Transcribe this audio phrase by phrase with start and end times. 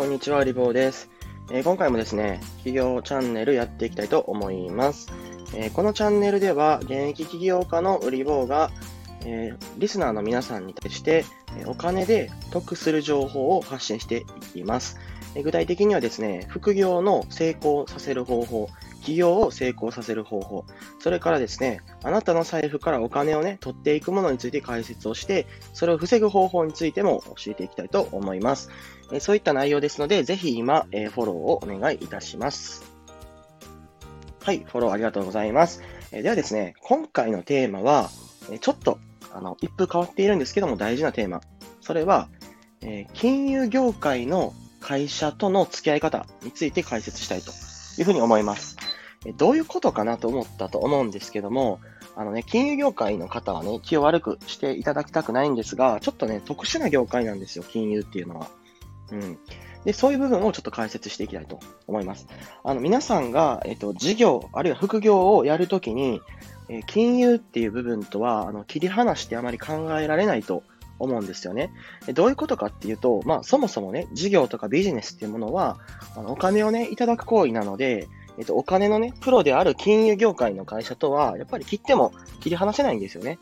[0.00, 1.10] こんにちは、リボーです、
[1.50, 5.12] えー、今回もですね、企業チャンネルやっていきたいと思います。
[5.54, 8.70] えー、このチャンネルでは、現役起業家の売り棒が、
[9.26, 14.98] えー、リスナーの皆さんに対して、えお金で得する情報を発信していきます。
[15.34, 18.70] え具体的にはですね、副業の成功させる方法、
[19.02, 20.64] 起業を成功させる方法、
[20.98, 28.70] それからですね、あなたの財布からお金をね、取っていくものについて解説をして、それを防ぐ方法についても教えていきたいと思います。
[29.12, 32.84] えそういった内容ですので、ぜひ今、えフォローをお願いいたします。
[34.42, 35.82] はい、フォローありがとうございます。
[36.12, 38.10] えではですね、今回のテーマは、
[38.50, 38.98] えちょっと、
[39.32, 41.40] あの、一風変わっているんですけども大事なテーマ。
[41.80, 42.28] それは、
[42.82, 47.52] え金融業界の会社との付き合い方について解説したいと
[47.98, 48.76] いうふうに思います。
[49.36, 51.80] どういうことかなと思ったと思うんですけども、
[52.16, 58.48] あのね、金融業界の方はね、気を悪くしていただきたくないんですが、ちょっとね、特殊な業界なんですよ、金融っていうのは。
[59.12, 59.38] うん。
[59.84, 62.26] で、そういう部分をちょっと解説していきたいと思います。
[62.64, 66.20] あの、皆さんが、えっと、事業、あるいは副業をやるときに、
[66.68, 70.62] え金融っていう部分とは、あの、切り離してあまり考えられないと
[71.00, 71.72] 思うんですよね。
[72.14, 75.78] どういうことかっていうと、まあ、そもそもね、事業とかビジネスっていうものは、
[76.16, 78.06] あのお金をね、いただく行為なので、
[78.38, 83.38] えっと、お金のね、プロである金融業界の会社とは、やっぱり切っても切り離せないんですよね。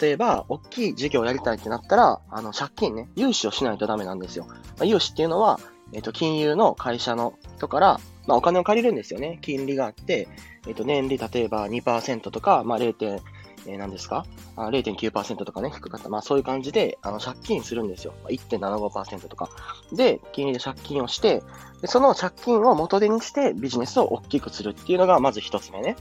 [0.00, 4.46] 例えば、大きい事業をやりたいってなったら、あの、借金ね、融資をしないとダメなんですよ。
[4.48, 5.60] まあ、融資っていうのは、
[5.92, 9.38] えっと、金融の会社の人から、まあ、お金を借りるんですよね。
[9.42, 10.28] 金利があって、
[10.66, 13.20] えっと、年利、例えば2%とか、まあ、0.
[13.68, 14.24] えー、何ですか？
[14.54, 16.08] あ ?0.9% とかね、低かった。
[16.08, 18.14] まあそういう感じで、あの、借金するんですよ。
[18.28, 19.48] 1.75%とか。
[19.92, 21.42] で、金利で借金をして、
[21.80, 25.96] でその借金を元手にしてビジネスを大きくするっていうのが、まず一つ目ね。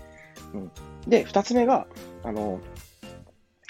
[0.53, 0.71] うん。
[1.07, 1.87] で、二つ目が、
[2.23, 2.59] あの、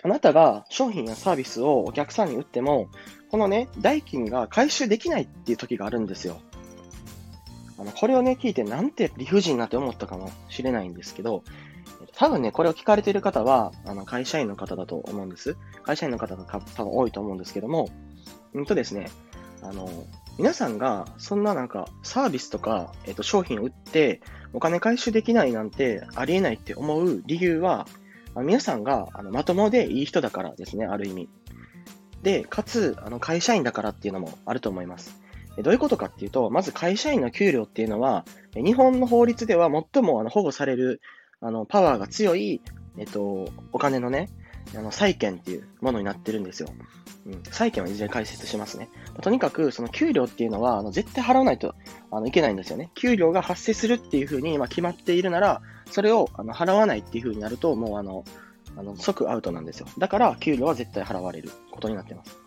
[0.05, 2.89] あなたが商品やサービスをお客さんに売っても、
[3.31, 6.41] このね、代金が回収できないっていう時があるんですよ。
[7.79, 11.43] あの、これをね、聞いてなんて理不尽なって思ったかもしれないんですけど、
[12.15, 15.57] 多分ね、これを聞かれている方は、あの、会社員の方だと思うんです。
[15.81, 17.89] 会社員の方が多分多いと思うんですけども、
[18.53, 19.09] うんとですね、
[19.63, 19.89] あの、
[20.37, 24.21] 皆さんがそんななんかサービスとか、えっと、商品を売って
[24.53, 27.87] お金回収できないなんてありえないって思う理由は、
[28.43, 31.29] 皆さんがあのまともでいい人だからですね、ある意味。
[32.21, 35.19] で、かつ、あの会社員だからっていうのもあると思います。
[35.57, 38.25] どういうことかっていうと、まず会社員の給料っていうのは、
[38.55, 41.01] 日本の法律では最もあの保護される
[41.41, 42.61] あの、パワーが強い、
[42.97, 44.29] えっと、お金のね、
[44.75, 46.69] あの、債券っていうものになってるんですよ。
[47.25, 47.43] うん。
[47.43, 48.89] 債券はいずれ解説しますね。
[49.21, 51.75] とにかく、その給料っていうのは、あの、絶対払わないと、
[52.11, 52.91] あの、いけないんですよね。
[52.95, 55.61] 給料が発生するっていうふうに、まあ、決まっているなら、
[55.91, 58.23] それを、あの、払わないっていうふうになると、もう、あの、
[58.77, 59.87] あの、即アウトなんですよ。
[59.97, 62.37] だから、給料は絶対払われることになってます。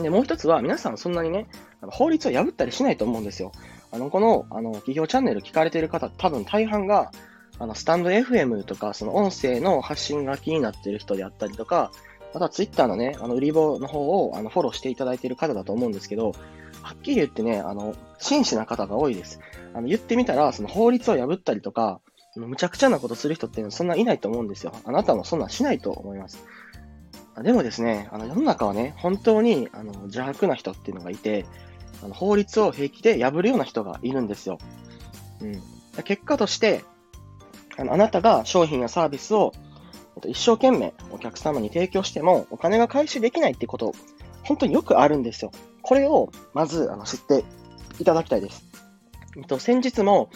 [0.00, 1.46] で、もう一つは、皆さんそんなにね、
[1.82, 3.52] 法律を破ったりしないと思うんですよ。
[3.90, 7.12] あの、この、あの、企業チャンネル聞かれている方、多分大半が、
[7.62, 11.92] あの、スタンド FM とか、その音声の発信が気になっている人であったりとか、
[12.34, 16.32] またツイッターのね、あの、売り棒の方を、あの、フォローしていただいている方だと思うんですけど、
[16.82, 19.38] はっきり言ってね、あの、真摯な方が多いです。
[19.74, 22.00] あの、言ってみたら、その法律を破ったりとか、
[22.34, 24.72] むちゃくちゃなことする人っていうのはそんないないと思うんですよ。
[24.84, 26.44] あなたもそんなんしないと思います。
[27.42, 31.46] でもですね、あの世の中はね、本当にあの邪悪な人っていうのがいて、
[32.02, 34.58] あの法律を平気で破るような人がいるんですよ。
[35.42, 35.62] うん。
[36.02, 36.82] 結果として、
[37.76, 39.52] あのあなたが商品やサービスを
[40.26, 43.94] 一生懸命お客様に提供してもお金が回収できないってこと、
[44.44, 45.52] 本当によくあるんですよ。
[45.82, 47.44] これをまずあの知って
[47.98, 48.64] いただきたいです。
[49.36, 50.30] えっと先日も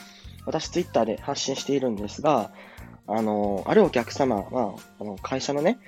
[0.47, 2.53] 私ツイッターで発信しているんですが、
[3.09, 5.79] あの、あるお客様は、あの会社のね、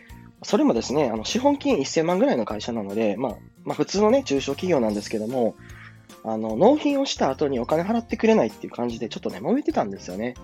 [0.42, 5.54] それもですね、あの資本金1000万ぐらいの会社なので、まあ、まあ、普通のね、中小企業なんですけども、
[6.24, 10.34] あの、納品をした後にお金払ってくれないっていう感じで、ちょっとね、揉めてたんですよね。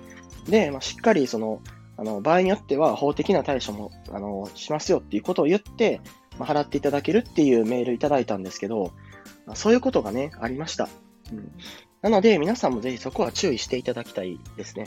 [0.48, 1.60] で、まあ、しっかりその、
[1.96, 6.00] あの、場合によっては法的な対処も、あの、しますよっていうことを言って、
[6.38, 8.92] まあ、払っていただけるっていうメールいただいたんですけど、
[9.46, 10.88] まあ、そういうことがね、ありました。
[11.32, 11.52] うん。
[12.02, 14.86] なので、皆さんもぜひそこは注意していただきたいですね。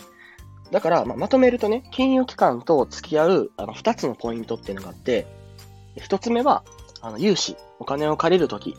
[0.72, 5.26] だから、まあ、まとめるとね、金融機関と付き合う、あの、二つのポイントっていうのがあって、
[5.96, 6.64] 一つ目は、
[7.02, 8.76] あの、融資、お金を借りるとき。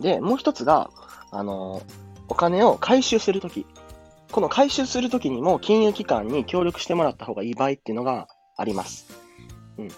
[0.00, 0.90] で、もう一つが、
[1.30, 1.82] あの、
[2.28, 3.66] お金を回収するとき。
[4.30, 9.06] この回収するときにも金融機関に協力してもらった方がいい場合っていうのがあります。
[9.78, 9.88] うん。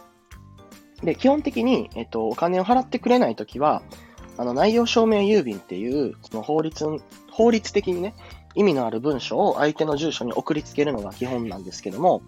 [1.04, 3.82] で、基本的に、えっと、お金を払ってくれないときは、
[4.36, 6.86] あの、内容証明郵便っていう、その法律、
[7.30, 8.14] 法律的にね、
[8.54, 12.22] 意味のある文書を相手の住所に送りつけるのが基本なんですけども、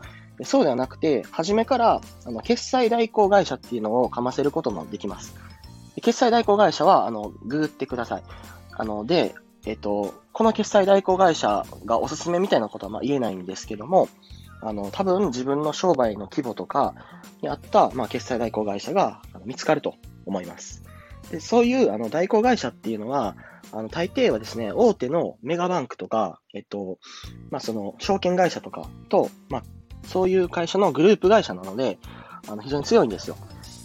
[0.44, 5.34] そうではなくて、初めから、あの、決済代行会社っていうのをかませることもできます。
[5.96, 8.22] 決済代行会社は、あの、ググってください。
[8.72, 9.34] あの、で、
[9.66, 14.08] えっ、と、この決済代行会社がおすすめみたいなことはま言えないんですけども、
[14.60, 16.94] あの、多分自分の商売の規模とか
[17.42, 19.96] にあった、まあ、決済代行会社が見つかると
[20.26, 20.82] 思います。
[21.30, 23.36] でそういうあの代行会社っていうのは、
[23.72, 26.98] あの大抵はですね、大手のメガバンクとか、えっと、
[27.50, 29.64] まあ、その証券会社とかと、まあ、
[30.04, 31.98] そういう会社のグループ会社なので、
[32.48, 33.36] あの非常に強いんですよ。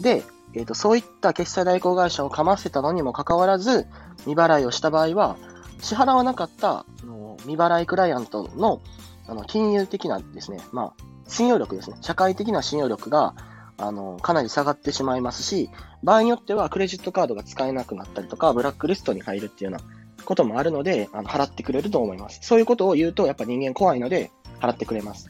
[0.01, 3.87] で、えっと、そういった決済代行会社をかませたのにもかかわらず、
[4.19, 5.37] 未払いをした場合は、
[5.81, 8.81] 支払わなかったの未払いクライアントの
[9.27, 13.35] あの金融的なですね、まあ、信用力ですね、社会的な信用力が
[13.77, 15.69] あのかなり下がってしまいますし、
[16.01, 22.39] 場合によってはクレジットカードが使えなくなったりとか、ブラックリストに入るっていうようなこともあるので、あの払ってくれると思います。
[22.41, 25.29] そういうことを言うと、やっぱ人間怖いので、払ってくれます。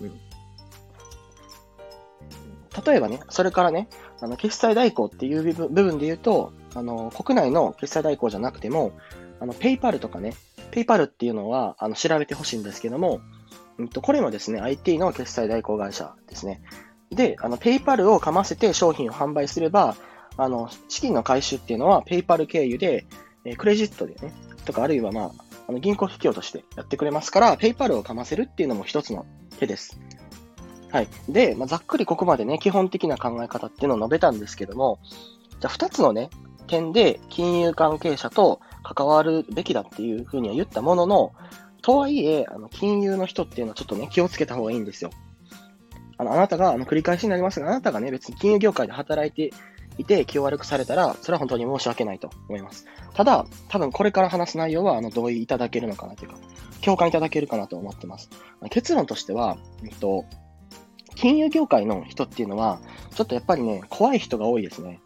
[0.00, 0.20] うん、
[2.86, 3.88] 例えばね、それからね、
[4.20, 8.92] あの決済代行っていう部分で言うと、あの国内の決済代行じゃなくても、
[9.40, 10.34] あの PayPal とかね、
[10.70, 13.20] PayPal っていうのはあの調べてほしいんですけども、
[13.78, 16.62] うんと、これもですね、IT の決済代行会社ですね。
[17.10, 19.96] で、あの、 PayPal をかませて商品を販売すれば、
[20.36, 23.06] あの、資金の回収っていうのは PayPal 経由で、
[23.44, 24.32] えクレジットでね、
[24.64, 25.30] とかあるいはまあ、
[25.66, 29.24] あの銀行引き落としてやってくれますから、ペイパルをかませるっていうのも一つの
[29.58, 29.98] 手です。
[30.92, 31.08] はい。
[31.28, 34.98] で、まあ、ざっくりここまでね、基本的な考え方っていうのを述べたんですけども、
[35.60, 36.30] じゃあ二つのね、
[36.66, 41.32] 点で金融関係者と関わるべきだっていうふうには言ったものの、
[41.82, 45.10] とはいえ、あの金融の人っていうのはちょっとね、気をつけた方がいいんですよ。
[46.18, 49.56] あの、あなたが、あの、繰り返しになりますが、あなたがね、別に金融業界で働いて
[49.96, 52.86] いて気を悪くされたら、それは本当に申し訳ないと思います。
[53.14, 56.36] ただ、多分これから話す内容は、あの、同意いただけるのかなというか、
[56.82, 58.28] 共感いただけるかなと思ってます。
[58.70, 60.24] 結論としては、えっと、
[61.14, 62.80] 金融業界の人っていうのは、
[63.14, 65.00] ちょっとやっぱりね、怖い人が多いですね。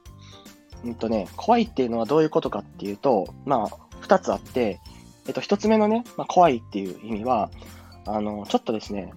[0.85, 4.81] うんとね、怖いっていうのはどういうことかっていうと、まあ、二つあって、
[5.27, 7.51] えっと、一つ目のね、まあ、怖いっていう意味は、
[8.07, 9.13] あの、ちょっとですね、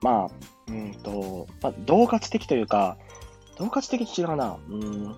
[0.00, 0.30] まあ、
[0.68, 2.96] うんと、まあ、同活的というか、
[3.58, 4.56] 同活的違うな。
[4.68, 5.14] うん。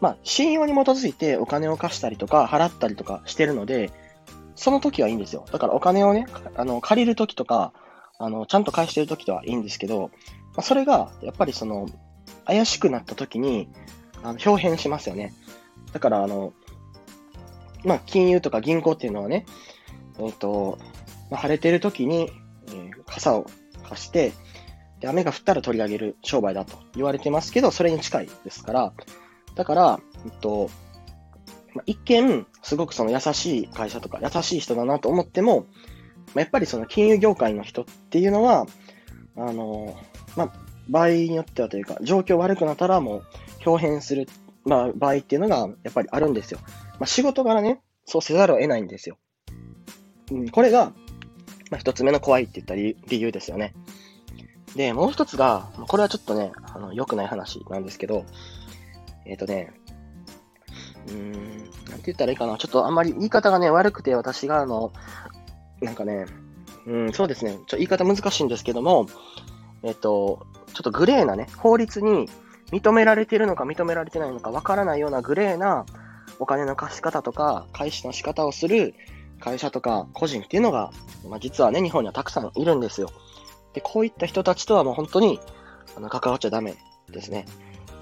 [0.00, 3.92] まあ、信用に基づいてお金を貸したりとか、払ったりとかしてるので、
[4.56, 5.44] その時はいいんですよ。
[5.52, 6.26] だからお金をね、
[6.56, 7.72] あの、借りる時とか、
[8.18, 10.10] あの、ちゃんと返してる時とはいいんですけど、
[10.56, 11.86] まあ、それが、やっぱりその、
[12.46, 13.68] 怪しくなった時に、
[14.22, 15.34] あの、表変しますよね。
[15.92, 16.52] だから、あの、
[17.84, 19.46] まあ、金融とか銀行っていうのはね、
[20.18, 20.78] えっ、ー、と、
[21.30, 22.30] まあ、晴れてる時に、
[22.68, 23.46] えー、傘を
[23.88, 24.32] 貸して、
[25.00, 28.92] で、雨が降ったら取り上げる商売だと言われてますけど、それに近いですから、
[29.54, 30.70] だから、えっと、
[31.74, 35.66] まあ、一見、すごくその優しい会社とか、優しい人だなと思っても、
[36.34, 38.66] まあ、やっぱりその金融業界の人っていうのは、
[39.36, 39.96] あの、
[40.36, 40.52] まあ、
[40.88, 43.22] 場合によってはというか、状況悪くなったらもう、
[43.64, 44.28] 表変する、
[44.64, 46.60] まあ、場合っていうのがやっぱりあるんですよ。
[46.98, 49.16] まあ、仕事柄ね、そうせざるを得ないんですよ。
[50.30, 50.92] うん、これが、
[51.70, 53.74] まあ、一つ目の怖いって言った理由ですよね。
[54.76, 58.24] で、もう一つが、これはちょっとね、あの、良くない話なんですけど、
[59.24, 59.72] えっ、ー、とね、
[61.08, 62.58] うーん、なんて言ったらいいかな。
[62.58, 64.92] ちょっとあんまり言い方がね、悪くて、私があの、
[65.80, 66.26] なんかね、
[66.86, 67.58] うん、そうですね。
[67.66, 69.06] ちょ言い方難しいんですけども、
[69.86, 72.28] えっ、と、ちょっとグレーなね、法律に
[72.72, 75.86] 認められてるのか認められてないのかわからないようなグレーな
[76.40, 78.94] お金の貸し方とか、返しの仕方をする
[79.38, 80.90] 会社とか個人っていうのが、
[81.28, 83.10] まあ、実はね、日本にはたくさんいるんですよ。
[83.74, 85.38] で、こういった人たちとはもう本当に、
[85.96, 86.74] あの、関わっちゃダメ
[87.08, 87.46] ですね。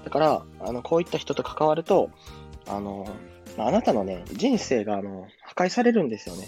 [0.03, 2.09] だから、あの、こういった人と関わると、
[2.67, 3.07] あの
[3.57, 6.47] ま、あなたのね、人生が、あの、破壊されるんですよね。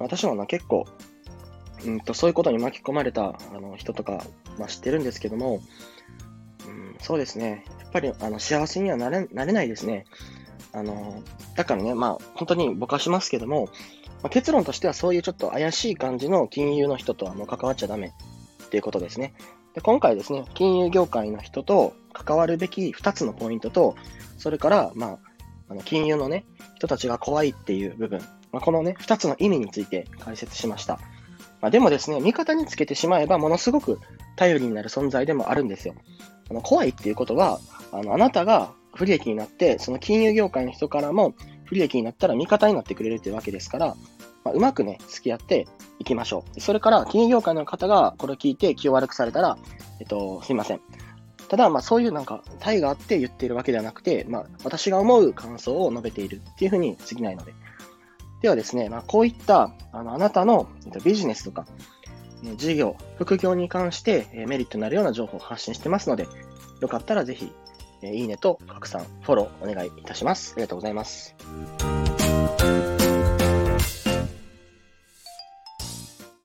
[0.00, 0.84] 私もな、結構、
[1.84, 4.24] うんと、そういうことに巻き込まれた、あの、人とか、
[4.58, 5.62] まあ、知ってるんですけども、
[6.66, 7.64] うん、そうですね。
[7.80, 10.04] やっぱり、あの、幸せにはなれ、なれないですね。
[10.72, 11.22] あの、
[11.56, 13.68] だからね、まあ、本当にぼかしますけども、
[14.22, 18.12] まあ、結論としてはそういうちょっと怪しい感じの金融の人とはもう関わっちゃダメ
[18.64, 19.34] っていうことですね。
[19.74, 23.94] で今回ですね、金融業界の人と関わるべき2つのポイントと、
[24.36, 25.18] それから、まあ、
[25.68, 28.20] あの金融のね、人たちが怖いっていう部分、
[28.50, 30.98] まあ、このね、2つの意味について解説しました。
[31.60, 33.98] まあ、でもですね、味方につけてしまえば、ものすごく
[34.36, 35.94] 頼りになる存在でもあるんですよ。
[36.50, 37.60] あの怖いっていうことは、
[37.92, 41.34] あのあなたが不利益になって、その金融業界の人からも
[41.64, 43.96] 不利益になったら味方になってくれるっていうわけですから、
[44.44, 45.66] まあ、うまくね、付き合って
[45.98, 46.60] いきましょう。
[46.60, 49.58] それから、金融業界の方がこれを聞いて気を悪くされたら、
[50.00, 50.80] えっと、すいません。
[51.48, 57.54] ただ、まあ、そういうなんか、対があって言っているわけではなくて、まあ、私が思う感想を述べているっていうふうに過ぎないので。
[58.40, 60.68] ではですね、まあ、こういった、あの、あなたの
[61.04, 61.66] ビジネスとか、
[62.56, 66.28] 事業、副業に関してメリットになるような情報を発信してますので、
[66.80, 67.52] よかったらぜひ、
[68.02, 70.52] いいねと拡散、フォローお願いいたします。
[70.54, 71.34] ありがとうございます。